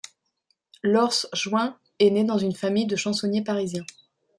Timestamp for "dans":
2.23-2.39